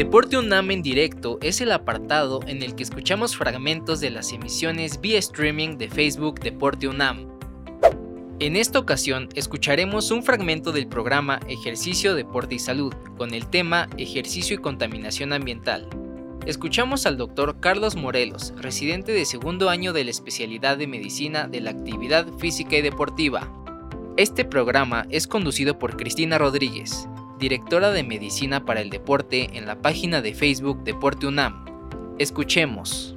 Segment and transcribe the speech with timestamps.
[0.00, 4.98] Deporte UNAM en directo es el apartado en el que escuchamos fragmentos de las emisiones
[5.02, 7.28] vía streaming de Facebook Deporte UNAM.
[8.38, 13.90] En esta ocasión escucharemos un fragmento del programa Ejercicio, Deporte y Salud con el tema
[13.98, 15.86] Ejercicio y Contaminación Ambiental.
[16.46, 21.60] Escuchamos al doctor Carlos Morelos, residente de segundo año de la especialidad de Medicina de
[21.60, 23.52] la Actividad Física y Deportiva.
[24.16, 27.06] Este programa es conducido por Cristina Rodríguez,
[27.40, 31.64] directora de Medicina para el Deporte en la página de Facebook Deporte UNAM.
[32.18, 33.16] Escuchemos.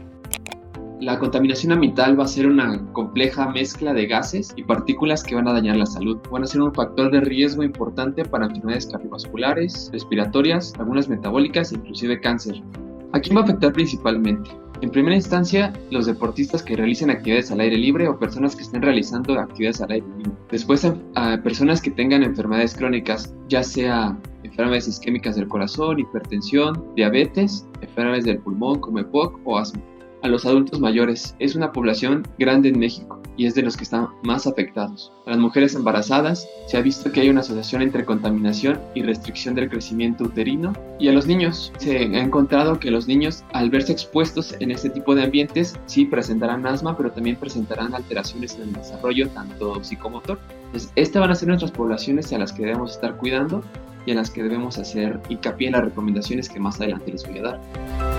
[1.01, 5.49] La contaminación ambiental va a ser una compleja mezcla de gases y partículas que van
[5.49, 6.17] a dañar la salud.
[6.31, 11.75] Van a ser un factor de riesgo importante para enfermedades cardiovasculares, respiratorias, algunas metabólicas e
[11.75, 12.63] inclusive cáncer.
[13.11, 14.49] ¿A quién va a afectar principalmente?
[14.83, 18.81] En primera instancia, los deportistas que realicen actividades al aire libre o personas que estén
[18.81, 20.33] realizando actividades al aire libre.
[20.51, 27.65] Después, a, personas que tengan enfermedades crónicas, ya sea enfermedades isquémicas del corazón, hipertensión, diabetes,
[27.79, 29.81] enfermedades del pulmón como EPOC o asma
[30.23, 31.35] a los adultos mayores.
[31.39, 35.11] Es una población grande en México y es de los que están más afectados.
[35.25, 39.55] A las mujeres embarazadas se ha visto que hay una asociación entre contaminación y restricción
[39.55, 40.73] del crecimiento uterino.
[40.99, 44.89] Y a los niños se ha encontrado que los niños al verse expuestos en este
[44.89, 50.39] tipo de ambientes sí presentarán asma, pero también presentarán alteraciones en el desarrollo tanto psicomotor.
[50.65, 53.63] Entonces, estas van a ser nuestras poblaciones a las que debemos estar cuidando
[54.05, 57.39] y a las que debemos hacer hincapié en las recomendaciones que más adelante les voy
[57.39, 58.12] a dar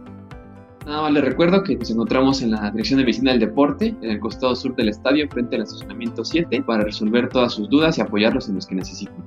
[0.86, 4.10] Nada más les recuerdo que nos encontramos en la Dirección de Medicina del Deporte, en
[4.10, 8.02] el costado sur del estadio, frente al estacionamiento 7, para resolver todas sus dudas y
[8.02, 9.24] apoyarlos en los que necesiten.